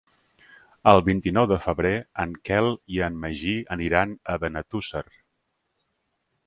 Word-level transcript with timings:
El 0.91 1.01
vint-i-nou 1.09 1.45
de 1.51 1.57
febrer 1.65 1.91
en 2.25 2.33
Quel 2.49 2.73
i 2.97 2.99
en 3.09 3.21
Magí 3.27 3.55
aniran 3.77 4.19
a 4.35 4.41
Benetússer. 4.47 5.05